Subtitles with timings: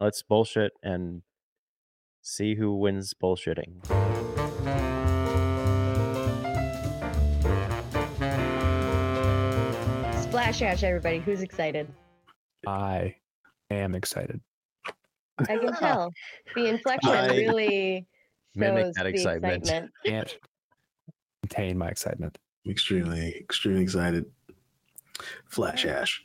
[0.00, 1.22] let's bullshit and
[2.22, 3.84] see who wins bullshitting.
[10.22, 11.18] Splash Ash, everybody.
[11.18, 11.88] Who's excited?
[12.66, 13.16] I
[13.70, 14.40] am excited.
[15.38, 16.12] I can tell.
[16.54, 18.06] The inflection I really
[18.54, 19.62] mimic shows that the excitement.
[19.62, 19.92] excitement.
[20.06, 20.38] Can't
[21.42, 22.38] contain my excitement.
[22.68, 24.26] Extremely, extremely excited.
[25.46, 26.22] Flash Hash.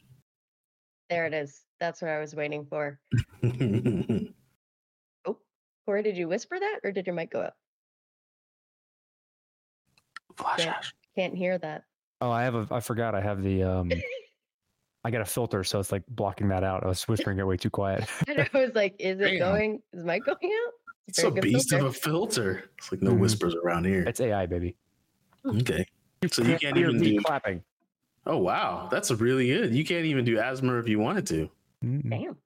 [1.10, 1.64] There it is.
[1.84, 2.98] That's what I was waiting for.
[5.26, 5.38] Oh,
[5.86, 7.56] Corey, did you whisper that or did your mic go up?
[10.38, 10.76] Flash Yeah.
[10.78, 10.94] Ash.
[11.18, 11.84] Can't hear that.
[12.22, 12.66] Oh, I have a.
[12.72, 13.16] I forgot.
[13.16, 13.64] I have the.
[13.64, 13.92] um
[15.04, 16.86] I got a filter, so it's like blocking that out.
[16.86, 18.06] I was whispering it way too quiet.
[18.30, 19.40] And I was like, is it Damn.
[19.40, 19.82] going?
[19.92, 20.74] Is mic going out?
[21.10, 21.86] It's Very a beast filter.
[21.86, 22.70] of a filter.
[22.78, 23.20] It's like no Mhm.
[23.20, 24.04] whispers around here.
[24.04, 24.78] It's AI, baby.
[25.46, 25.86] Okay.
[26.32, 27.20] So you can't even me do.
[27.26, 27.62] clapping.
[28.26, 29.76] Oh wow, that's really good.
[29.76, 31.50] You can't even do asthma if you wanted to.
[31.84, 32.10] Mm-mm.
[32.10, 32.38] Damn.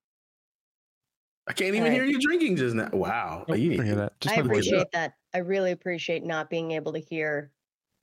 [1.48, 1.94] I can't even Alright.
[1.94, 2.90] hear you drinking just now.
[2.92, 3.46] Wow.
[3.48, 4.20] Nope, You hear that.
[4.20, 5.14] Just I appreciate that.
[5.34, 7.52] I really appreciate not being able to hear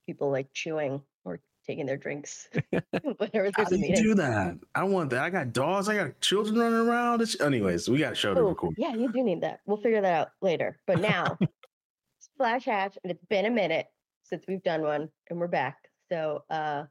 [0.06, 4.56] people like chewing or taking their drinks whenever How do a you do that?
[4.74, 5.22] I want that.
[5.22, 5.88] I got dogs.
[5.90, 7.20] I got children running around.
[7.20, 8.74] It's- Anyways, we got a show to Oh, record.
[8.78, 9.60] yeah, you do need that.
[9.66, 10.78] We'll figure that out later.
[10.86, 11.36] But now,
[12.20, 13.86] Splash Hatch, and it's been a minute
[14.22, 15.76] since we've done one, and we're back.
[16.10, 16.84] So uh,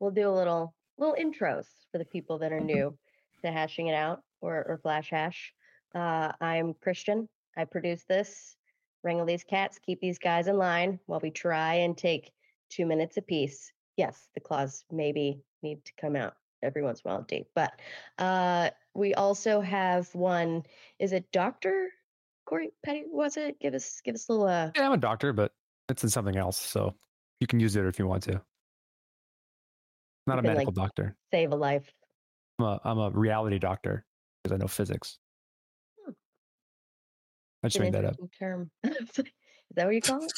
[0.00, 2.96] we'll do a little little intros for the people that are new
[3.42, 5.52] to hashing it out or, or Flash Hash.
[5.94, 7.28] Uh, I'm Christian.
[7.56, 8.56] I produce this.
[9.04, 12.30] Wrangle these cats, keep these guys in line while we try and take
[12.70, 13.72] two minutes apiece.
[13.96, 17.46] Yes, the claws maybe need to come out every once in a while, date.
[17.54, 17.72] But
[18.18, 20.62] uh, we also have one.
[21.00, 21.88] Is it Doctor
[22.46, 23.02] Corey Petty?
[23.08, 23.58] Was it?
[23.60, 24.46] Give us give us a little.
[24.46, 25.50] Uh, Yeah, I'm a doctor, but
[25.88, 26.94] it's in something else, so
[27.40, 28.40] you can use it if you want to.
[30.28, 31.16] Not a You like- medical doctor.
[31.32, 31.92] save a life.
[32.62, 34.04] I'm a, I'm a reality doctor
[34.42, 35.18] because I know physics.
[36.04, 36.12] Hmm.
[37.62, 38.16] I just It's made that up.
[38.38, 38.70] term.
[38.84, 38.94] Is
[39.76, 40.32] that what you call it?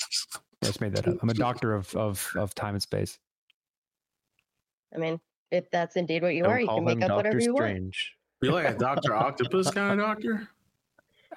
[0.62, 1.16] I just made that up.
[1.22, 3.18] I'm a doctor of of of time and space.
[4.94, 5.20] I mean,
[5.50, 7.96] if that's indeed what you Don't are, you can make up Doctor whatever you want.
[8.42, 10.48] You're like a Doctor Octopus kind of doctor.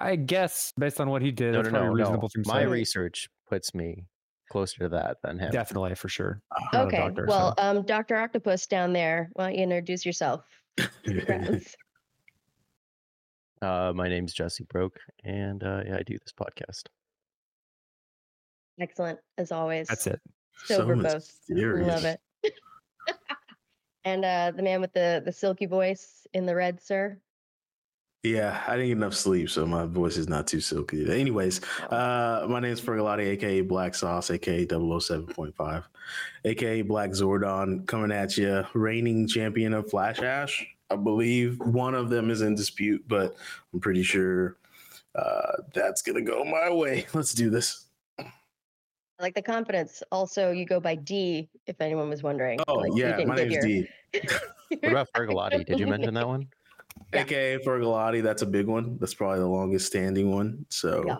[0.00, 2.42] I guess based on what he did, No, that's no, probably no, reasonable no.
[2.46, 4.04] My research puts me
[4.48, 5.50] closer to that than him.
[5.50, 6.40] Definitely for sure.
[6.72, 6.98] I'm Okay.
[6.98, 9.28] doctor, well, so- um, Doctor Octopus down there.
[9.32, 10.44] Why don't you introduce yourself?
[11.26, 11.76] Crowds.
[13.60, 16.84] Uh, my name's Jesse Broke, and uh, yeah, I do this podcast.
[18.80, 19.88] Excellent as always.
[19.88, 20.20] that's it.
[20.66, 21.14] So Sober both.
[21.14, 21.88] mysterious.
[21.88, 22.20] Love it.
[24.04, 27.18] and uh, the man with the the silky voice in the red, sir.
[28.24, 31.08] Yeah, I didn't get enough sleep, so my voice is not too silky.
[31.08, 35.84] Anyways, uh, my name is Fergalati, aka Black Sauce, aka 007.5,
[36.44, 40.66] aka Black Zordon, coming at you, reigning champion of Flash Hash.
[40.90, 43.36] I believe one of them is in dispute, but
[43.72, 44.56] I'm pretty sure
[45.14, 47.06] uh, that's gonna go my way.
[47.14, 47.84] Let's do this.
[48.18, 48.24] I
[49.22, 50.02] like the confidence.
[50.10, 52.58] Also, you go by D, if anyone was wondering.
[52.66, 54.28] Oh Like, you yeah, didn't my give name's your- D,
[54.80, 55.64] What about Fergalati?
[55.66, 56.48] Did you mention that one?
[57.12, 57.20] Yeah.
[57.22, 58.22] aka Fergalati.
[58.22, 58.98] That's a big one.
[58.98, 60.66] That's probably the longest standing one.
[60.70, 61.16] So, Yeah.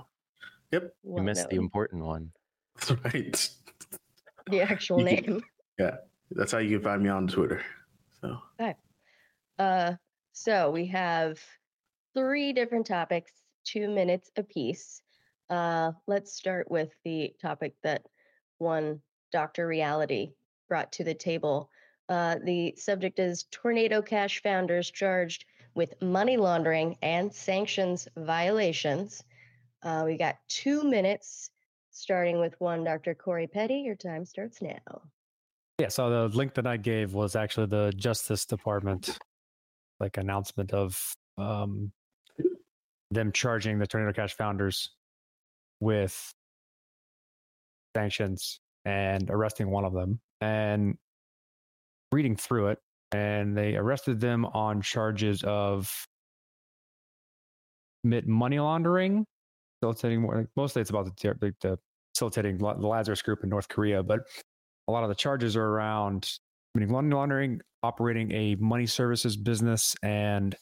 [0.72, 2.32] yep, You Well missed the important one.
[2.74, 3.50] that's right.
[4.50, 5.42] the actual You can- name.
[6.30, 7.62] That's how you can find me on Twitter.
[8.20, 8.38] So.
[8.60, 8.74] okay.
[9.58, 9.94] Uh,
[10.32, 11.38] so we have
[12.14, 13.32] three different topics,
[13.64, 15.00] two minutes apiece.
[15.48, 18.02] Uh, let's start with the topic that
[18.58, 19.00] one
[19.32, 19.66] Dr.
[19.66, 20.32] Reality
[20.68, 21.70] brought to the table.
[22.10, 25.46] Uh, the subject is Tornado Cash founders charged
[25.78, 29.22] with money laundering and sanctions violations.
[29.84, 31.50] Uh, we got two minutes,
[31.92, 33.14] starting with one Dr.
[33.14, 33.76] Corey Petty.
[33.76, 35.02] Your time starts now.
[35.78, 39.20] Yeah, so the link that I gave was actually the Justice Department
[40.00, 41.00] like announcement of
[41.38, 41.92] um
[43.12, 44.90] them charging the Tornado Cash founders
[45.78, 46.32] with
[47.96, 50.96] sanctions and arresting one of them and
[52.10, 52.78] reading through it
[53.12, 55.90] and they arrested them on charges of
[58.02, 59.24] commit money laundering
[59.80, 61.78] facilitating more like mostly it's about the, like the
[62.14, 64.20] facilitating the lazarus group in north korea but
[64.88, 66.30] a lot of the charges are around
[66.74, 70.56] money laundering operating a money services business and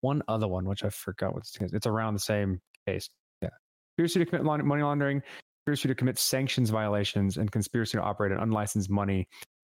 [0.00, 3.08] one other one which i forgot what it's, it's around the same case.
[3.42, 3.48] Yeah.
[3.96, 5.22] Conspiracy to commit money laundering
[5.66, 9.28] conspiracy to commit sanctions violations and conspiracy to operate an unlicensed money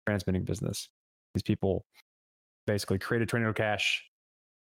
[0.07, 0.89] transmitting business.
[1.33, 1.85] These people
[2.67, 4.03] basically created tornado cash.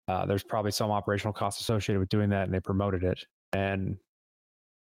[0.09, 3.25] Uh, there's probably some operational costs associated with doing that and they promoted it.
[3.53, 3.97] And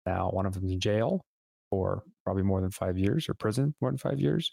[0.06, 1.20] now one of them's in jail
[1.70, 4.52] for probably more than five years or prison more than five years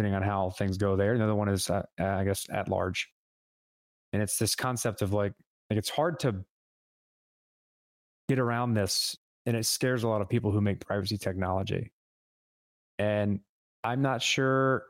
[0.00, 1.12] depending on how things go there.
[1.12, 3.06] Another one is uh, i guess at large.
[4.14, 5.34] And it's this concept of like
[5.68, 6.42] like it's hard to
[8.30, 9.14] get around this,
[9.44, 11.92] and it scares a lot of people who make privacy technology.
[12.98, 13.40] And
[13.84, 14.84] I'm not sure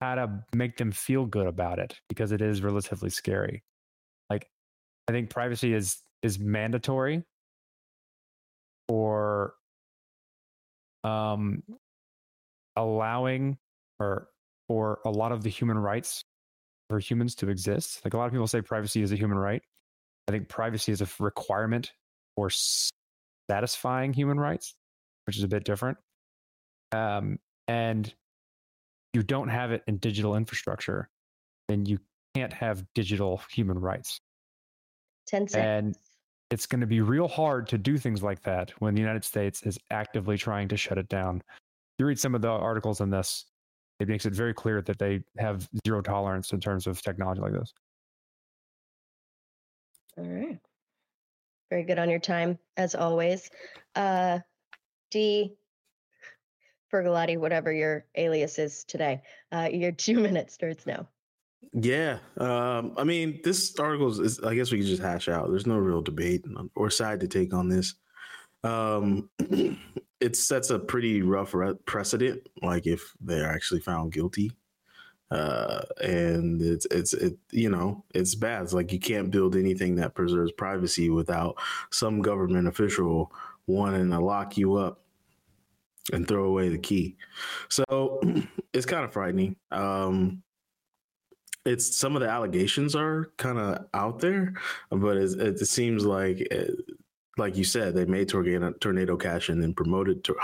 [0.00, 3.62] how to make them feel good about it because it is relatively scary.
[4.30, 4.48] Like,
[5.08, 7.22] I think privacy is is mandatory
[8.88, 9.54] for
[11.04, 11.62] um,
[12.76, 13.58] allowing
[13.98, 14.28] or
[14.68, 16.24] for a lot of the human rights
[16.88, 18.00] for humans to exist.
[18.04, 19.62] Like a lot of people say privacy is a human right.
[20.28, 21.92] I think privacy is a requirement
[22.34, 22.50] for
[23.50, 24.74] satisfying human rights,
[25.26, 25.98] which is a bit different.
[26.92, 27.38] Um,
[27.68, 28.12] and
[29.16, 31.08] you don't have it in digital infrastructure,
[31.68, 31.98] then you
[32.34, 34.20] can't have digital human rights.
[35.26, 35.66] 10 seconds.
[35.66, 35.96] And
[36.50, 39.62] it's going to be real hard to do things like that when the United States
[39.62, 41.42] is actively trying to shut it down.
[41.98, 43.46] You read some of the articles on this,
[44.00, 47.52] it makes it very clear that they have zero tolerance in terms of technology like
[47.52, 47.72] this.
[50.18, 50.58] All right.
[51.70, 53.48] Very good on your time, as always.
[53.94, 54.40] Uh,
[55.10, 55.56] D.
[56.92, 59.22] Fergalati, whatever your alias is today,
[59.52, 61.08] uh, your two minutes starts now.
[61.72, 64.40] Yeah, um, I mean, this article is.
[64.40, 65.50] I guess we could just hash out.
[65.50, 66.44] There's no real debate
[66.74, 67.94] or side to take on this.
[68.64, 69.28] Um,
[70.20, 72.48] it sets a pretty rough re- precedent.
[72.62, 74.52] Like if they're actually found guilty,
[75.30, 78.62] uh, and it's it's it you know it's bad.
[78.62, 81.56] It's like you can't build anything that preserves privacy without
[81.90, 83.32] some government official
[83.66, 85.00] wanting to lock you up
[86.12, 87.16] and throw away the key.
[87.68, 88.20] So
[88.72, 89.56] it's kind of frightening.
[89.70, 90.42] Um,
[91.64, 94.54] it's some of the allegations are kind of out there,
[94.90, 96.92] but it, it seems like, it, eh,
[97.38, 100.24] like you said, they made Tornado, Tornado Cash and then promoted.
[100.24, 100.36] Tor-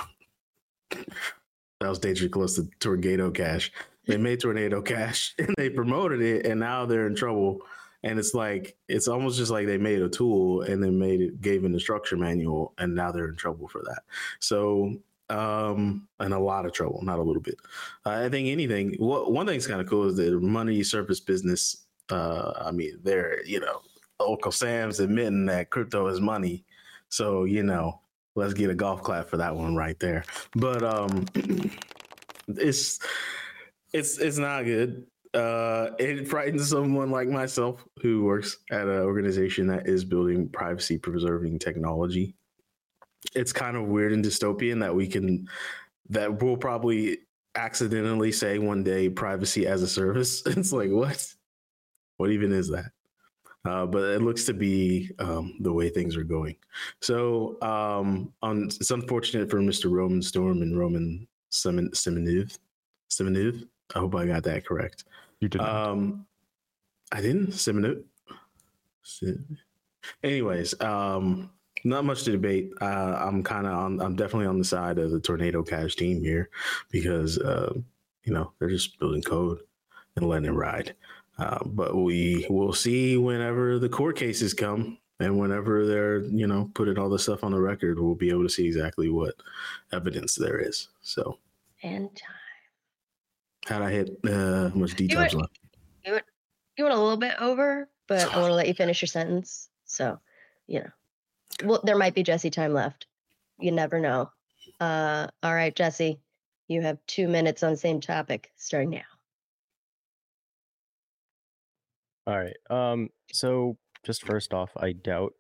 [0.91, 3.73] that was dangerously close to Tornado Cash.
[4.07, 7.61] They made Tornado Cash and they promoted it, and now they're in trouble.
[8.05, 11.41] And it's like it's almost just like they made a tool and then made it
[11.41, 14.03] gave an instruction manual, and now they're in trouble for that.
[14.41, 14.97] So
[15.31, 17.57] um, and a lot of trouble, not a little bit.
[18.05, 18.97] Uh, I think anything.
[18.99, 21.85] Well, one thing's kind of cool is the money service business.
[22.11, 23.81] Uh, I mean, they're you know,
[24.21, 26.65] Uncle Sam's admitting that crypto is money,
[27.09, 28.01] so you know,
[28.35, 30.25] let's get a golf clap for that one right there.
[30.55, 31.27] But um,
[32.49, 32.99] it's
[33.93, 35.07] it's it's not good.
[35.35, 40.99] Uh, it frightens someone like myself who works at an organization that is building privacy
[40.99, 42.35] preserving technology
[43.35, 45.49] it's kind of weird and dystopian that we can
[46.11, 47.19] that we'll probably
[47.55, 50.43] accidentally say one day privacy as a service.
[50.47, 51.27] It's like what?
[52.17, 52.93] What even is that?
[53.65, 56.57] Uh, but it looks to be um, the way things are going.
[57.01, 59.91] So um, on, it's unfortunate for Mr.
[59.91, 62.59] Roman Storm and Roman Simonov.
[63.11, 63.67] Simonov.
[63.95, 65.05] I hope I got that correct.
[65.41, 65.61] You did.
[65.61, 66.27] Um,
[67.13, 67.51] I didn't.
[67.51, 68.03] Simonov.
[70.25, 71.51] Anyways, um,
[71.85, 72.73] not much to debate.
[72.81, 74.01] Uh, I'm kind of on.
[74.01, 76.51] I'm definitely on the side of the Tornado Cash team here
[76.91, 77.73] because uh,
[78.25, 79.59] you know they're just building code
[80.17, 80.95] and letting it ride.
[81.39, 86.71] Uh, but we will see whenever the court cases come and whenever they're you know
[86.75, 89.35] putting all the stuff on the record, we'll be able to see exactly what
[89.93, 90.89] evidence there is.
[91.03, 91.39] So
[91.83, 92.31] and time.
[93.67, 94.19] How'd I hit?
[94.25, 95.59] Uh, how much details left?
[96.05, 96.25] You went,
[96.77, 99.69] you went a little bit over, but I want to let you finish your sentence.
[99.85, 100.19] So,
[100.67, 100.91] you know
[101.65, 103.07] well, there might be Jesse time left.
[103.59, 104.31] You never know.
[104.81, 106.21] Uh, all right, Jesse,
[106.69, 109.03] you have two minutes on the same topic starting now.
[112.27, 112.57] All right.
[112.71, 115.35] Um, so just first off, I doubt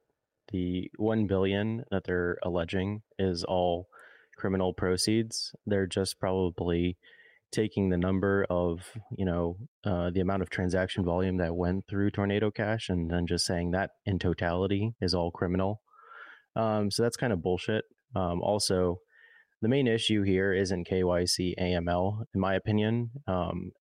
[0.50, 3.88] the one billion that they're alleging is all
[4.37, 5.54] criminal proceeds.
[5.66, 6.97] They're just probably
[7.52, 8.81] taking the number of
[9.16, 13.26] you know uh, the amount of transaction volume that went through Tornado Cash and then
[13.26, 15.83] just saying that in totality is all criminal.
[16.56, 17.85] Um, so that's kind of bullshit.
[18.14, 18.99] Um, also,
[19.62, 23.11] the main issue here isn't KYC AML, in my opinion.
[23.26, 23.73] Um,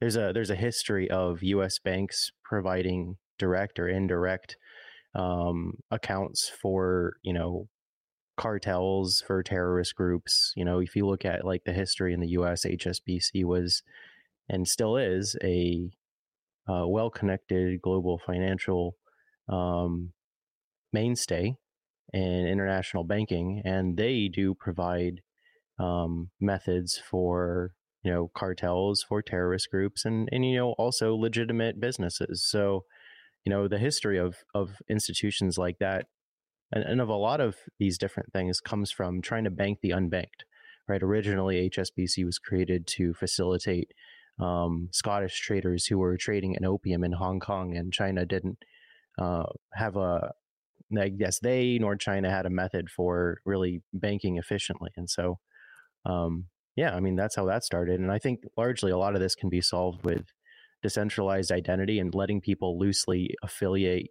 [0.00, 1.78] there's a there's a history of U.S.
[1.78, 4.56] banks providing direct or indirect
[5.14, 7.68] um, accounts for you know
[8.36, 10.52] cartels for terrorist groups.
[10.56, 13.82] You know, if you look at like the history in the U.S., HSBC was
[14.48, 15.90] and still is a
[16.68, 18.96] uh, well-connected global financial
[19.48, 20.10] um,
[20.92, 21.56] mainstay
[22.12, 25.22] in international banking, and they do provide
[25.78, 31.80] um, methods for you know cartels, for terrorist groups, and and you know also legitimate
[31.80, 32.44] businesses.
[32.44, 32.84] So
[33.44, 36.06] you know the history of of institutions like that
[36.72, 39.90] and, and of a lot of these different things comes from trying to bank the
[39.90, 40.44] unbanked
[40.88, 43.92] right originally hsbc was created to facilitate
[44.38, 48.58] um, scottish traders who were trading in opium in hong kong and china didn't
[49.18, 50.32] uh, have a
[50.98, 55.38] I guess they nor China had a method for really banking efficiently, and so
[56.04, 56.46] um,
[56.76, 59.34] yeah, I mean that's how that started, and I think largely a lot of this
[59.34, 60.26] can be solved with
[60.82, 64.08] decentralized identity and letting people loosely affiliate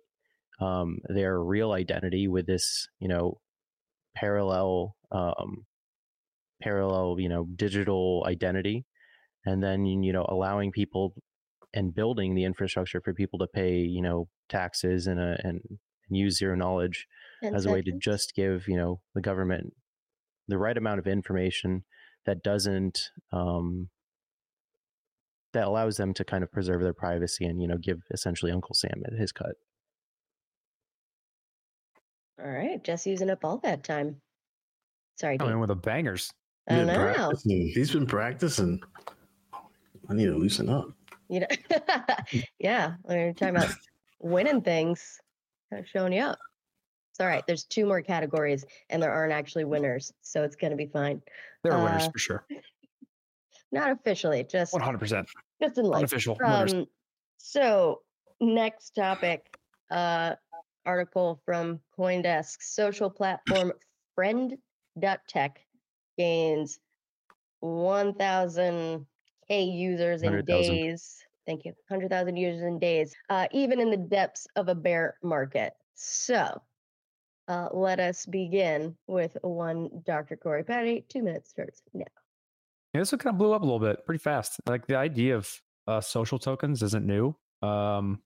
[0.61, 3.39] um, their real identity with this, you know,
[4.15, 5.65] parallel, um,
[6.61, 8.85] parallel, you know, digital identity,
[9.45, 11.13] and then you know allowing people
[11.73, 15.79] and building the infrastructure for people to pay, you know, taxes and a, and, and
[16.15, 17.08] use zero knowledge
[17.41, 19.74] And as a way to just give you know the government
[20.48, 21.84] the right amount of information
[22.25, 23.89] that doesn't um,
[25.53, 28.75] that allows them to kind of preserve their privacy and you know give essentially Uncle
[28.75, 29.56] Sam his cut.
[32.44, 34.22] All right, just using up all that time.
[35.20, 36.32] Sorry, Coming with the bangers.
[36.68, 37.13] I Been know.
[37.13, 37.72] practicing.
[37.74, 38.80] He's been practicing.
[40.10, 40.88] I need to loosen up.
[41.30, 41.48] You know,
[42.60, 42.94] yeah.
[43.03, 43.70] When you're talking about
[44.20, 45.21] winning things,
[45.72, 46.38] kind of showing you up.
[47.12, 47.44] It's all right.
[47.48, 51.22] There's two more categories, and there aren't actually winners, so it's gonna be fine.
[51.63, 52.46] There are winners Uh, for sure.
[53.74, 55.25] Not officially, just 100%.
[55.62, 56.00] just in life.
[56.00, 56.74] Unofficial winners.
[56.74, 56.86] Um,
[57.38, 58.01] so
[58.42, 59.58] next topic,
[59.90, 60.36] uh,
[60.86, 63.72] article from CoinDesk: social platform
[64.16, 65.60] Friend.tech
[66.18, 66.80] gains
[67.62, 69.06] 1,000
[69.48, 70.74] k users in 100,000.
[70.75, 71.24] days.
[71.51, 75.74] Thank you, 100,000 users in days, uh, even in the depths of a bear market.
[75.96, 76.62] So.
[77.50, 80.38] Uh, let us begin with one Dr.
[80.38, 81.03] Corey Petty.
[81.10, 82.05] Two minutes starts now.
[82.93, 84.62] Yeah, this one kind of blew up a little bit pretty fast.
[84.65, 85.51] Like the idea of
[85.86, 87.36] uh, social tokens isn't new.
[87.62, 88.22] Um,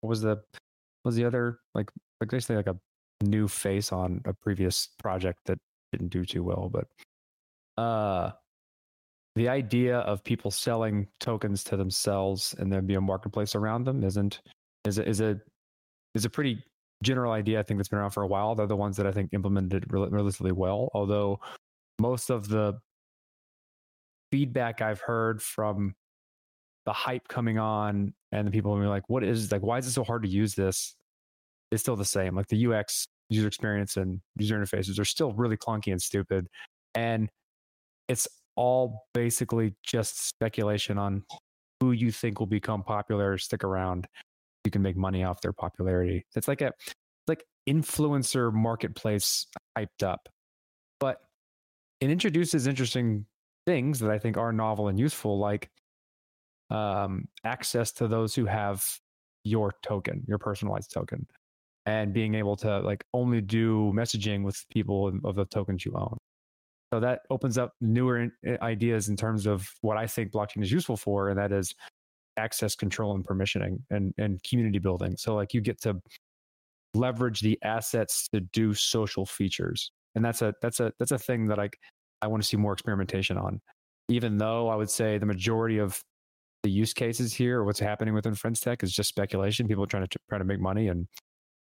[0.00, 2.76] what was the what was the other like like basically like a
[3.22, 5.58] new face on a previous project that
[5.92, 6.88] didn't do too well, but
[7.80, 8.32] uh
[9.34, 14.04] the idea of people selling tokens to themselves and there be a marketplace around them
[14.04, 14.40] isn't
[14.84, 15.40] is a, is a
[16.14, 16.62] is a pretty
[17.02, 18.54] general idea I think that's been around for a while.
[18.54, 21.40] They're the ones that I think implemented relatively well, although
[22.00, 22.78] most of the
[24.30, 25.94] feedback I've heard from
[26.86, 29.92] the hype coming on and the people being like, what is like, why is it
[29.92, 30.96] so hard to use this?
[31.70, 32.34] It's still the same.
[32.34, 36.46] Like the UX user experience and user interfaces are still really clunky and stupid.
[36.94, 37.30] And
[38.08, 41.24] it's all basically just speculation on
[41.80, 44.06] who you think will become popular, stick around.
[44.64, 46.24] You can make money off their popularity.
[46.34, 46.72] It's like a
[47.26, 49.46] like influencer marketplace
[49.76, 50.28] hyped up.
[51.00, 51.18] But
[52.00, 53.26] it introduces interesting
[53.66, 55.70] things that I think are novel and useful, like
[56.70, 58.84] um, access to those who have
[59.44, 61.26] your token, your personalized token,
[61.86, 66.16] and being able to like only do messaging with people of the tokens you own.
[66.94, 70.70] So that opens up newer uh, ideas in terms of what I think blockchain is
[70.70, 71.74] useful for, and that is
[72.36, 75.16] access control and permissioning and, and community building.
[75.16, 76.00] So like you get to
[76.94, 79.90] leverage the assets to do social features.
[80.14, 81.68] And that's a that's a that's a thing that I
[82.22, 83.60] I want to see more experimentation on.
[84.08, 86.00] Even though I would say the majority of
[86.62, 89.66] the use cases here, what's happening within Friends Tech, is just speculation.
[89.66, 91.08] People trying to try to make money and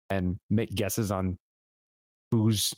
[0.09, 1.37] and make guesses on
[2.31, 2.73] whose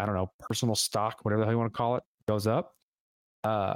[0.00, 2.74] I don't know personal stock, whatever the hell you want to call it, goes up.
[3.44, 3.74] Uh,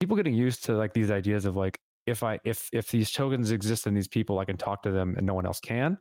[0.00, 3.50] people getting used to like these ideas of like if I if if these tokens
[3.50, 5.98] exist in these people, I can talk to them and no one else can.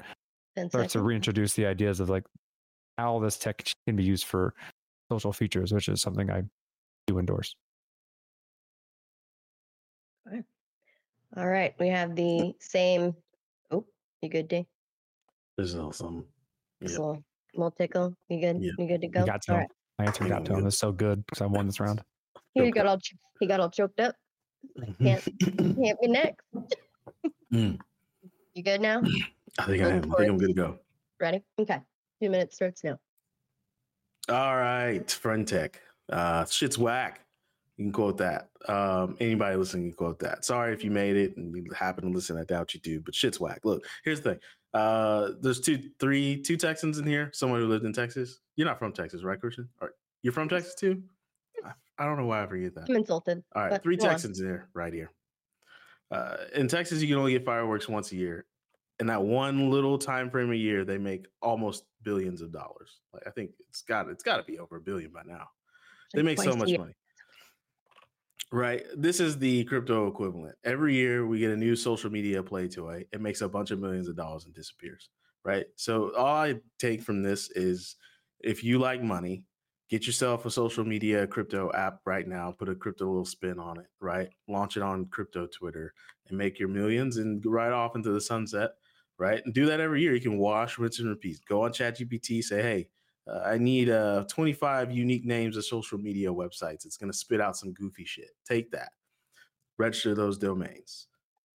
[0.55, 2.23] Ten Starts to reintroduce the ideas of like
[2.97, 4.53] how this tech can be used for
[5.11, 6.43] social features, which is something I
[7.07, 7.55] do endorse.
[11.37, 13.13] All right, we have the same.
[13.69, 13.85] Oh,
[14.21, 14.65] you good, D?
[15.57, 16.25] There's no awesome.
[16.81, 17.05] Just Yeah.
[17.05, 17.23] a
[17.57, 18.15] little, little tickle.
[18.29, 18.61] You good?
[18.61, 18.71] Yeah.
[18.77, 19.25] You good to go?
[19.25, 19.61] got to All him.
[19.61, 19.69] right.
[19.99, 20.67] My answer got to him.
[20.67, 22.03] It's so good because I won this round.
[22.53, 24.15] He got all ch- he got all choked up.
[25.01, 26.43] Can't can't be next.
[27.53, 27.79] Mm.
[28.53, 29.01] You good now?
[29.59, 30.13] I think I am.
[30.13, 30.79] I think I'm good to go.
[31.19, 31.43] Ready?
[31.59, 31.79] Okay.
[32.21, 32.97] Two minutes starts now.
[34.29, 35.81] All right, friend tech.
[36.11, 37.21] Uh, shit's whack.
[37.77, 38.49] You can quote that.
[38.67, 40.45] Um, anybody listening can quote that.
[40.45, 42.37] Sorry if you made it and you happen to listen.
[42.37, 43.59] I doubt you do, but shit's whack.
[43.63, 44.39] Look, here's the thing.
[44.75, 47.31] Uh, there's two, three, two Texans in here.
[47.33, 48.41] Someone who lived in Texas.
[48.57, 49.69] You're not from Texas, right, Christian?
[49.79, 51.01] Or you're from Texas too?
[51.63, 52.89] I, I don't know why I forget that.
[52.89, 53.41] I'm insulted.
[53.55, 54.09] All right, three on.
[54.09, 55.11] Texans there, right here.
[56.11, 58.45] Uh, in Texas, you can only get fireworks once a year.
[58.99, 62.99] In that one little time frame a year, they make almost billions of dollars.
[63.13, 65.47] Like I think it's got it's got to be over a billion by now.
[66.13, 66.95] They make so much money.
[68.55, 68.85] Right.
[68.95, 70.55] This is the crypto equivalent.
[70.63, 73.03] Every year we get a new social media play toy.
[73.11, 75.09] It makes a bunch of millions of dollars and disappears.
[75.43, 75.65] Right.
[75.75, 77.97] So all I take from this is
[78.39, 79.43] if you like money,
[79.89, 83.77] get yourself a social media crypto app right now, put a crypto little spin on
[83.79, 84.29] it, right?
[84.47, 85.93] Launch it on crypto Twitter
[86.29, 88.71] and make your millions and ride off into the sunset.
[89.19, 89.41] right?
[89.45, 90.13] And do that every year.
[90.15, 91.39] You can wash, rinse, and repeat.
[91.47, 92.89] Go on ChatGPT, say, hey,
[93.27, 96.85] uh, I need uh, 25 unique names of social media websites.
[96.85, 98.29] It's going to spit out some goofy shit.
[98.47, 98.89] Take that,
[99.77, 101.07] register those domains,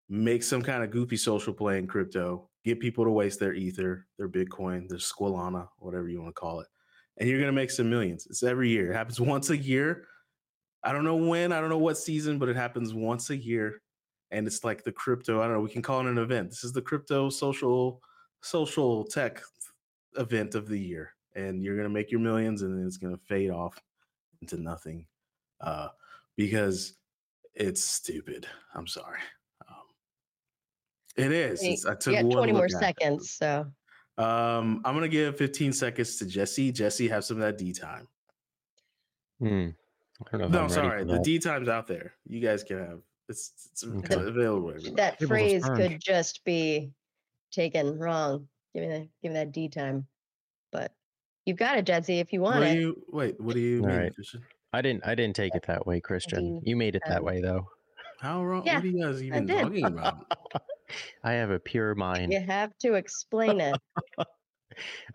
[0.09, 4.07] make some kind of goofy social play in crypto, get people to waste their Ether,
[4.17, 6.67] their Bitcoin, their Squilana, whatever you want to call it.
[7.17, 8.25] And you're going to make some millions.
[8.29, 8.91] It's every year.
[8.91, 10.05] It happens once a year.
[10.83, 13.81] I don't know when, I don't know what season, but it happens once a year.
[14.31, 16.49] And it's like the crypto, I don't know, we can call it an event.
[16.49, 18.01] This is the crypto social
[18.41, 19.41] social tech
[20.15, 23.50] event of the year and you're gonna make your millions and then it's gonna fade
[23.50, 23.81] off
[24.41, 25.05] into nothing
[25.62, 25.89] uh,
[26.38, 26.93] because
[27.53, 28.48] it's stupid.
[28.75, 29.19] I'm sorry.
[29.67, 29.75] Um,
[31.17, 31.63] it is.
[31.63, 32.79] It's, I took You got one 20 more look at it.
[33.00, 33.31] seconds.
[33.31, 33.65] So
[34.17, 36.72] Um, I'm gonna give 15 seconds to Jesse.
[36.72, 38.08] Jesse, have some of that D time.
[39.39, 39.69] Hmm.
[40.34, 41.19] I don't know no i'm sorry, the.
[41.19, 42.13] D time's out there.
[42.27, 43.00] You guys can have.
[43.29, 44.15] It's it's, it's Okay.
[44.27, 44.72] available.
[44.72, 44.96] everywhere.
[44.98, 46.91] that Tables phrase could just be
[47.51, 48.48] taken wrong.
[48.74, 49.08] Give me that.
[49.24, 50.08] Give me that D time.
[51.50, 52.75] But you've got it, Jesse, if you want do it.
[52.75, 53.39] you wait?
[53.39, 54.13] What do you All mean, right.
[54.13, 54.44] Christian?
[54.72, 55.06] I didn't.
[55.06, 56.62] I didn't take it that way, Christian.
[56.63, 57.68] You made it that um, way, though.
[58.20, 58.63] How wrong?
[58.65, 60.32] Yeah, what are you guys even talking about?
[61.24, 62.32] I have a pure mind.
[62.32, 63.75] You have to explain it.
[64.20, 64.25] All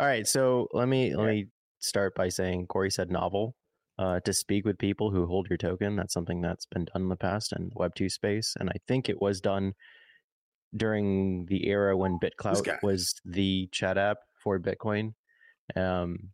[0.00, 1.46] right, so let me let me
[1.78, 3.54] start by saying Corey said novel.
[3.96, 7.08] Uh, to speak with people who hold your token, that's something that's been done in
[7.08, 9.72] the past in the Web two space, and I think it was done
[10.76, 12.30] during the era when guy.
[12.30, 15.14] BitClout was the chat app for Bitcoin.
[15.76, 16.30] Um,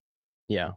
[0.49, 0.73] yeah,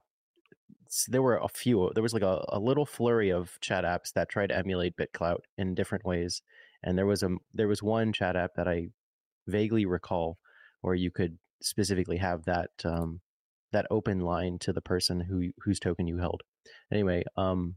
[0.88, 1.92] S- there were a few.
[1.94, 5.40] There was like a, a little flurry of chat apps that tried to emulate BitClout
[5.58, 6.42] in different ways,
[6.84, 8.90] and there was a there was one chat app that I
[9.48, 10.38] vaguely recall
[10.82, 13.22] where you could specifically have that um,
[13.72, 16.42] that open line to the person who whose token you held.
[16.92, 17.76] Anyway, um,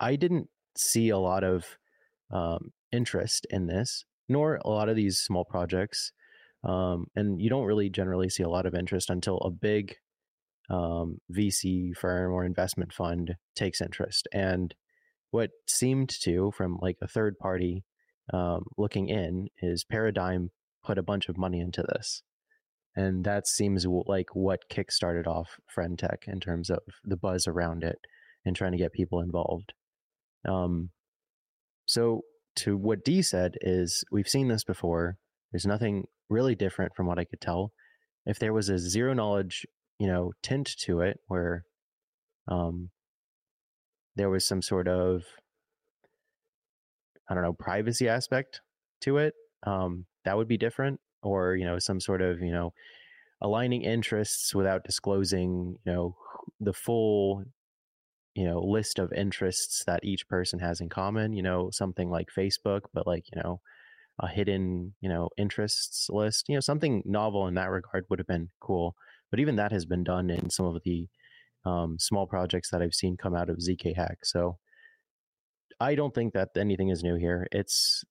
[0.00, 1.78] I didn't see a lot of
[2.30, 6.12] um, interest in this, nor a lot of these small projects,
[6.66, 9.94] um, and you don't really generally see a lot of interest until a big
[10.68, 14.26] um, VC firm or investment fund takes interest.
[14.32, 14.74] And
[15.30, 17.84] what seemed to, from like a third party
[18.34, 20.50] um, looking in, is Paradigm
[20.84, 22.22] put a bunch of money into this.
[22.96, 27.84] And that seems like what kickstarted off Friend Tech in terms of the buzz around
[27.84, 27.98] it
[28.44, 29.72] and trying to get people involved.
[30.48, 30.90] Um,
[31.84, 32.22] so,
[32.56, 35.18] to what Dee said is, we've seen this before.
[35.52, 37.72] There's nothing really different from what I could tell.
[38.24, 39.66] If there was a zero knowledge,
[39.98, 41.64] you know, tint to it, where
[42.48, 42.90] um,
[44.16, 45.22] there was some sort of,
[47.28, 48.60] I don't know, privacy aspect
[49.02, 49.34] to it,
[49.66, 51.00] um, that would be different.
[51.22, 52.72] Or you know, some sort of you know,
[53.40, 56.16] aligning interests without disclosing, you know,
[56.60, 57.44] the full
[58.36, 62.28] you know list of interests that each person has in common you know something like
[62.36, 63.60] facebook but like you know
[64.20, 68.26] a hidden you know interests list you know something novel in that regard would have
[68.26, 68.94] been cool
[69.30, 71.06] but even that has been done in some of the
[71.64, 74.56] um, small projects that i've seen come out of zk hack so
[75.80, 78.04] i don't think that anything is new here it's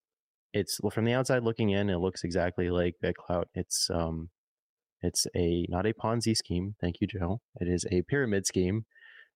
[0.54, 4.30] it's well, from the outside looking in it looks exactly like bitclout it's um
[5.02, 8.86] it's a not a ponzi scheme thank you joe it is a pyramid scheme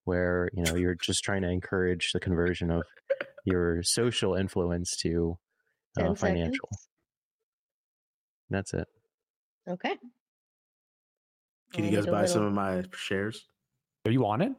[0.03, 2.84] where you know you're just trying to encourage the conversion of
[3.45, 5.49] your social influence to 10
[5.97, 6.67] uh, financial.
[6.71, 6.88] seconds.
[8.49, 8.88] That's it.
[9.67, 9.97] Okay.
[11.73, 13.45] Can I'll you guys need a buy some of my shares?
[14.06, 14.54] Are you on it?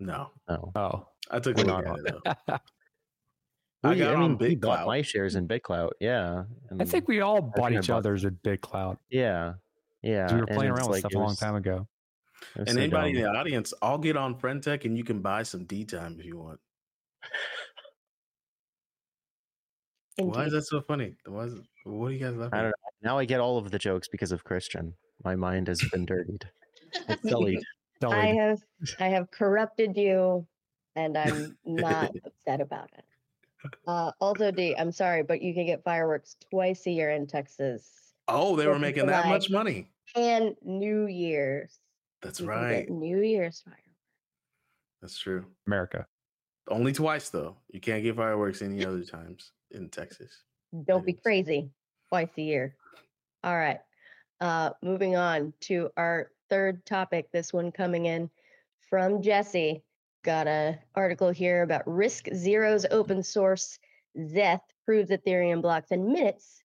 [0.00, 2.32] No, No, Oh, I took a look at it though.
[2.54, 2.58] I
[3.84, 5.90] I We- got mean, on we bought my shares in BitClout.
[6.00, 8.98] Yeah, and think we all bought each bought- other's at BitClout.
[9.08, 9.54] yeah,
[10.02, 10.26] yeah.
[10.26, 11.86] 'cause we were playing it's around with like stuff it a long time ago.
[12.56, 15.42] And so anybody in the audience, I'll get on Friend Tech and you can buy
[15.44, 16.60] some D time if you want.
[20.18, 21.14] Why is that so funny?
[21.26, 21.54] Why is
[21.84, 22.74] what are you guys laughing I don't know.
[23.02, 24.94] Now I get all of the jokes because of Christian.
[25.24, 26.48] My mind has been dirtied.
[27.08, 27.60] It's sullied.
[28.02, 28.60] I have
[28.98, 30.46] I have corrupted you,
[30.96, 33.04] and I'm not upset about it.
[33.86, 38.14] Uh, also, D, I'm sorry, but you can get fireworks twice a year in Texas
[38.28, 39.90] Oh, they were Fourth of making that much money.
[40.14, 41.80] and New Year's.
[42.22, 42.86] That's You can right.
[42.86, 43.82] get New Year's fireworks.
[45.02, 45.44] That's true.
[45.66, 46.06] America.
[46.68, 47.56] Only twice though.
[47.70, 50.42] You can't get fireworks any other times in Texas.
[50.84, 51.70] Don't be crazy.
[52.08, 52.76] Twice a year.
[53.44, 53.80] All right.
[54.40, 57.30] Uh, moving on to our third topic.
[57.32, 58.30] This one coming in
[58.88, 59.82] from Jesse.
[60.24, 63.78] Got a article here about RISC Zero's open source
[64.18, 66.62] Zeth proves Ethereum blocks in minutes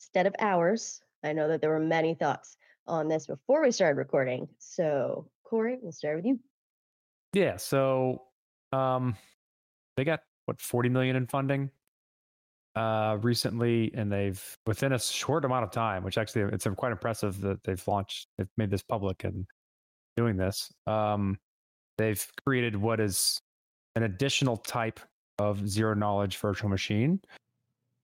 [0.00, 1.00] instead of hours.
[1.22, 4.48] I know that there were many thoughts on this before we started recording.
[4.58, 6.40] So, Corey, we'll start with you.
[7.32, 7.56] Yeah.
[7.56, 8.22] So
[8.72, 9.16] um,
[9.96, 11.70] they got what 40 million in funding.
[12.76, 17.40] Uh, recently, and they've within a short amount of time, which actually it's quite impressive
[17.40, 19.46] that they've launched, they've made this public and
[20.16, 20.70] doing this.
[20.86, 21.38] Um,
[21.96, 23.40] they've created what is
[23.96, 25.00] an additional type
[25.38, 27.20] of zero knowledge virtual machine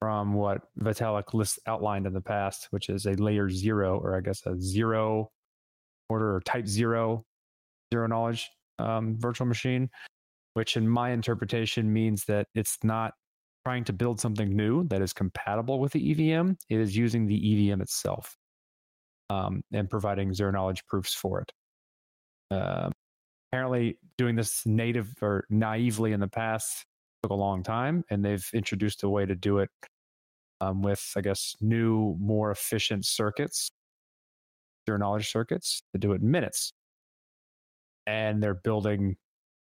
[0.01, 4.21] from what Vitalik list outlined in the past, which is a layer zero, or I
[4.21, 5.31] guess a zero
[6.09, 7.25] order or type zero
[7.93, 9.91] zero knowledge um, virtual machine,
[10.55, 13.13] which in my interpretation means that it's not
[13.65, 16.53] trying to build something new that is compatible with the EVM.
[16.69, 18.37] It is using the EVM itself
[19.31, 21.53] um, and providing zero knowledge proofs for it.
[22.51, 22.91] Uh,
[23.51, 26.85] apparently, doing this native or naively in the past
[27.23, 29.71] took a long time, and they've introduced a way to do it
[30.61, 33.71] um, with, I guess, new, more efficient circuits,
[34.89, 36.73] zero knowledge circuits, to do it in minutes.
[38.07, 39.17] And they're building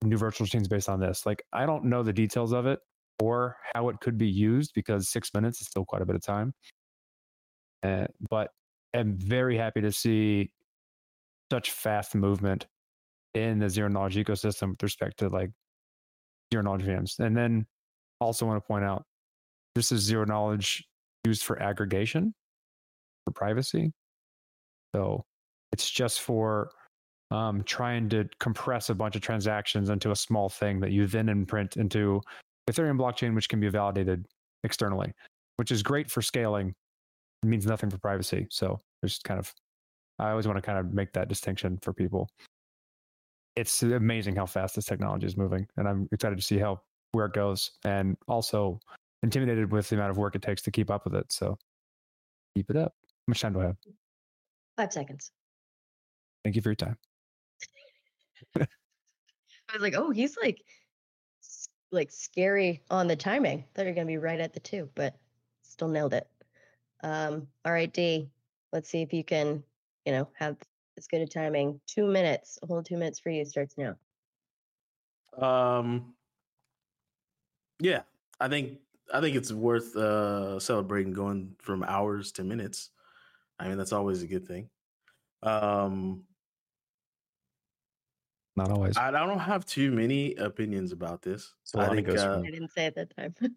[0.03, 1.27] new virtual machines based on this.
[1.27, 2.81] Like, I don't know the details of it
[3.21, 6.23] or how it could be used because six minutes is still quite a bit of
[6.23, 6.53] time.
[7.83, 8.51] Uh, but
[8.95, 10.51] I'm very happy to see
[11.51, 12.67] such fast movement
[13.35, 15.51] in the zero knowledge ecosystem with respect to like
[16.53, 17.19] zero knowledge VMs.
[17.19, 17.67] And then
[18.21, 19.05] also want to point out
[19.75, 20.85] this is zero knowledge
[21.25, 22.35] used for aggregation
[23.25, 23.93] for privacy.
[24.95, 25.25] So
[25.73, 26.71] it's just for
[27.31, 31.29] um, trying to compress a bunch of transactions into a small thing that you then
[31.29, 32.21] imprint into
[32.71, 34.27] Ethereum blockchain, which can be validated
[34.65, 35.13] externally,
[35.57, 36.75] which is great for scaling.
[37.43, 38.47] It means nothing for privacy.
[38.51, 39.53] So there's kind of,
[40.19, 42.29] I always want to kind of make that distinction for people.
[43.57, 46.81] It's amazing how fast this technology is moving, and I'm excited to see how
[47.13, 48.81] where it goes, and also
[49.23, 51.31] intimidated with the amount of work it takes to keep up with it.
[51.31, 51.59] So
[52.57, 52.95] keep it up.
[53.07, 53.77] How much time do I have?
[54.79, 55.31] Five seconds.
[56.45, 56.97] Thank you for your time.
[58.57, 58.67] I
[59.75, 60.63] was like, oh, he's like
[61.93, 63.65] like scary on the timing.
[63.75, 65.15] Thought you're gonna be right at the two, but
[65.63, 66.29] still nailed it.
[67.03, 68.31] Um, all right, D.
[68.73, 69.63] Let's see if you can,
[70.07, 70.57] you know, have
[70.97, 71.81] as good a timing.
[71.87, 73.97] Two minutes, a whole two minutes for you starts now.
[75.39, 76.15] Um,
[77.81, 78.03] yeah,
[78.41, 78.79] I think
[79.13, 82.91] I think it's worth uh, celebrating going from hours to minutes.
[83.59, 84.71] I mean, that's always a good thing.
[85.43, 86.25] Um,
[88.57, 88.97] not always.
[88.97, 91.55] I don't have too many opinions about this.
[91.65, 92.09] So I I think.
[92.09, 93.35] Uh, I didn't say at that time.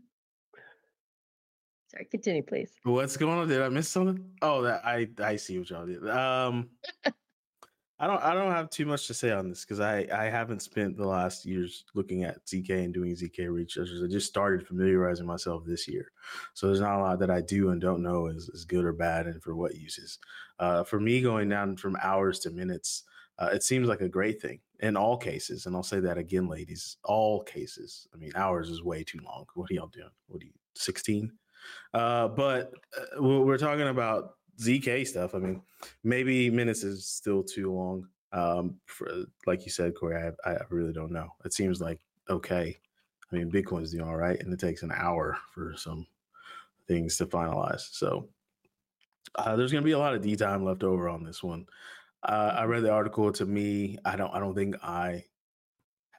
[1.88, 2.72] Sorry, continue, please.
[2.84, 3.48] what's going on?
[3.48, 4.24] Did I miss something?
[4.42, 6.08] Oh, that I I see what y'all did.
[6.10, 6.70] Um,
[7.98, 10.62] I don't I don't have too much to say on this because I I haven't
[10.62, 13.90] spent the last years looking at ZK and doing ZK research.
[14.04, 16.12] I just started familiarizing myself this year,
[16.54, 18.94] so there's not a lot that I do and don't know is is good or
[18.94, 20.20] bad and for what uses.
[20.60, 23.04] Uh, for me, going down from hours to minutes,
[23.40, 25.66] uh, it seems like a great thing in all cases.
[25.66, 28.08] And I'll say that again, ladies, all cases.
[28.14, 29.46] I mean, hours is way too long.
[29.56, 30.10] What are y'all doing?
[30.28, 31.32] What are you, 16?
[31.94, 35.36] Uh, but uh, we're we're talking about ZK stuff.
[35.36, 35.62] I mean,
[36.04, 38.08] maybe minutes is still too long.
[38.32, 39.08] Um, for,
[39.46, 41.30] like you said, Corey, I, I really don't know.
[41.44, 42.78] It seems like okay.
[43.32, 46.06] I mean, Bitcoin's doing all right, and it takes an hour for some
[46.88, 47.88] things to finalize.
[47.92, 48.30] So
[49.36, 51.66] uh, there's going to be a lot of D time left over on this one.
[52.26, 53.32] Uh, I read the article.
[53.32, 54.34] To me, I don't.
[54.34, 55.24] I don't think I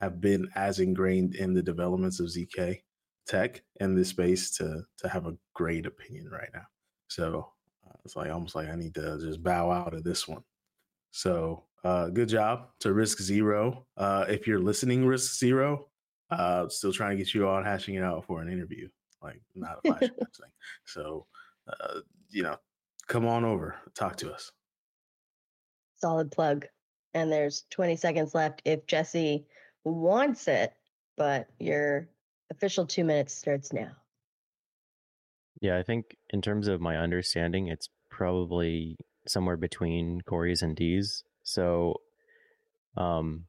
[0.00, 2.78] have been as ingrained in the developments of zk
[3.26, 6.64] tech in this space to to have a great opinion right now.
[7.08, 7.52] So
[7.86, 10.42] uh, it's like almost like I need to just bow out of this one.
[11.10, 13.86] So uh, good job to RISC Zero.
[13.96, 15.88] Uh, if you're listening, RISC Zero,
[16.30, 18.88] uh, still trying to get you on hashing it out for an interview,
[19.22, 20.50] like not a flash thing.
[20.84, 21.26] So
[21.68, 22.56] uh, you know,
[23.08, 24.52] come on over, talk to us.
[26.06, 26.66] Solid plug.
[27.14, 29.44] And there's 20 seconds left if Jesse
[29.82, 30.72] wants it,
[31.16, 32.08] but your
[32.48, 33.90] official two minutes starts now.
[35.60, 41.24] Yeah, I think in terms of my understanding, it's probably somewhere between Corey's and D's.
[41.42, 41.96] So,
[42.96, 43.46] um,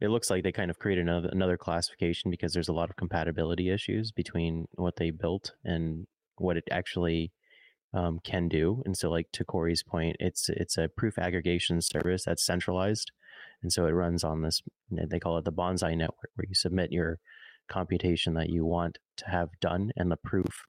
[0.00, 2.96] it looks like they kind of created another another classification because there's a lot of
[2.96, 7.32] compatibility issues between what they built and what it actually
[7.94, 8.82] um, can do.
[8.84, 13.10] And so, like to Corey's point, it's it's a proof aggregation service that's centralized,
[13.62, 14.62] and so it runs on this.
[14.90, 17.18] They call it the Bonsai network, where you submit your
[17.68, 20.64] computation that you want to have done, and the proof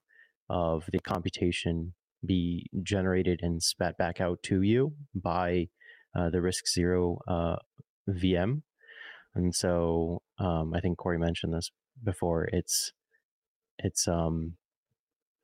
[0.50, 1.94] of the computation
[2.26, 5.68] be generated and spat back out to you by
[6.18, 7.56] uh, the RISC Zero uh,
[8.10, 8.64] VM.
[9.36, 11.72] And so, um, I think Corey mentioned this
[12.04, 12.50] before.
[12.52, 12.92] It's
[13.78, 14.56] it's um,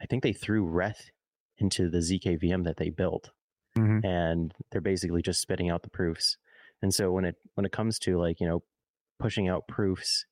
[0.01, 1.11] I think they threw Reth
[1.57, 3.31] into the zkVM that they built,
[3.77, 4.03] Mhm.
[4.05, 6.37] and they're basically just spitting out the proofs.
[6.81, 8.63] And so when it when it comes to like you know
[9.19, 10.25] pushing out proofs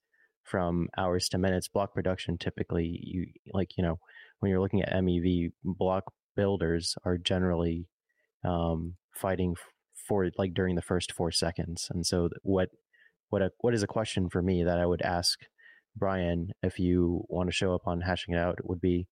[0.44, 1.70] from hours to minutes.
[1.70, 4.00] Block production typically, you like you know
[4.40, 6.04] when you're looking at MEV, block
[6.36, 7.88] builders are generally
[8.44, 9.56] um, fighting
[10.08, 11.88] for like during the first four seconds.
[11.90, 12.70] And so what
[13.30, 15.40] what a what is a question for me that I would ask
[15.96, 19.08] Brian if you want to show up on hashing it out would be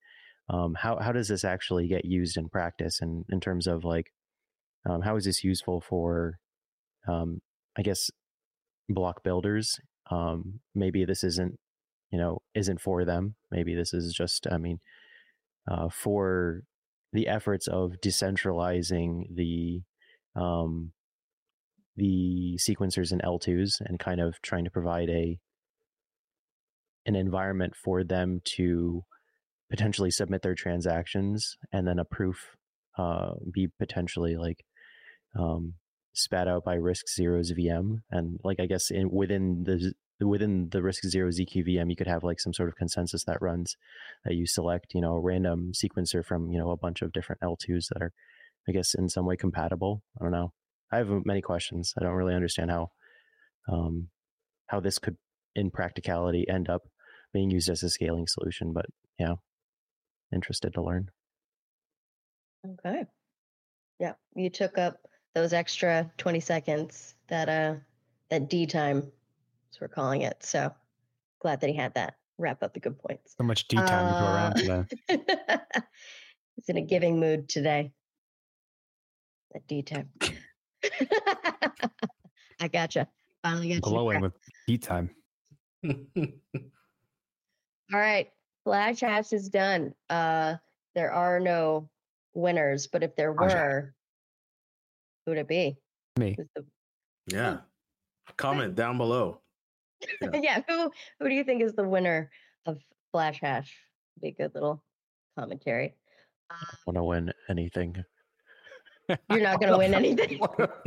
[0.50, 4.12] um, how how does this actually get used in practice and in terms of like
[4.90, 6.40] um, how is this useful for
[7.08, 7.42] um,
[7.78, 8.10] I guess
[8.90, 9.80] block builders?
[10.10, 11.58] Um, maybe this isn't
[12.12, 13.36] you know isn't for them.
[13.52, 14.80] Maybe this is just I mean
[15.70, 16.64] uh, for
[17.14, 19.82] the efforts of decentralizing the
[20.36, 20.94] um,
[21.96, 25.40] the sequencers and L2s and kind of trying to provide a
[27.06, 29.04] an environment for them to
[29.72, 32.56] potentially submit their transactions and then a proof
[32.98, 34.64] uh, be potentially like
[35.40, 35.74] um,
[36.14, 39.94] spat out by RISC Zero's VM and like I guess in within the
[40.26, 43.42] within the Risk Zero ZK VM you could have like some sort of consensus that
[43.42, 43.76] runs
[44.26, 47.42] that you select you know a random sequencer from you know a bunch of different
[47.42, 48.14] L2s that are
[48.68, 50.04] I guess in some way compatible.
[50.20, 50.54] I don't know.
[50.92, 51.94] I have many questions.
[51.98, 52.92] I don't really understand how
[53.72, 54.10] um,
[54.68, 55.18] how this could,
[55.56, 56.84] in practicality, end up
[57.34, 58.74] being used as a scaling solution.
[58.74, 58.86] But
[59.18, 59.36] yeah,
[60.32, 61.10] interested to learn.
[62.66, 63.06] Okay.
[64.00, 64.98] Yeah, you took up
[65.34, 67.76] those extra twenty seconds that uh
[68.30, 68.98] that D time,
[69.72, 70.44] as we're calling it.
[70.44, 70.74] So
[71.40, 72.16] glad that he had that.
[72.38, 73.36] Wrap up the good points.
[73.38, 74.84] So much D time to go around today.
[76.56, 77.92] He's in a giving mood today.
[79.54, 80.10] That D time.
[82.60, 83.08] I gotcha.
[83.44, 83.82] Finally got you.
[83.82, 84.36] Glowing cracked.
[84.36, 85.10] with D time.
[87.94, 88.30] All right.
[88.64, 89.94] Flash hash is done.
[90.10, 90.56] Uh
[90.96, 91.90] there are no
[92.34, 93.62] winners, but if there Flash hash.
[93.62, 93.94] were,
[95.26, 95.78] who would it be?
[96.20, 96.36] Me.
[97.28, 97.58] Yeah.
[98.38, 99.40] Comment down below.
[100.22, 100.30] Yeah.
[100.42, 102.32] yeah, who who do you think is the winner
[102.66, 102.80] of
[103.12, 103.72] Flash Hash?
[104.20, 104.84] Be a good little
[105.38, 105.94] commentary.
[106.50, 106.56] Uh,
[106.88, 108.04] Want to win anything?
[109.30, 110.40] you're not going to win anything.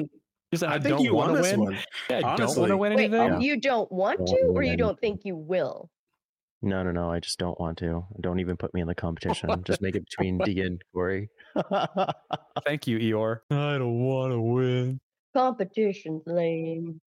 [0.54, 1.60] Said I, I think don't you want to win.
[1.60, 1.78] one.
[2.10, 3.34] Yeah, I don't want to win Wait, anything.
[3.34, 5.90] oh, you don't want Don't to, or you don't think you will?
[6.64, 7.10] No, no, no.
[7.10, 8.06] I just don't want to.
[8.20, 9.62] Don't even put me in the competition.
[9.64, 11.28] just make it between D and Corey.
[12.64, 13.40] Thank you, Eeyore.
[13.50, 15.00] I don't want to win.
[15.34, 17.00] Competition's lame.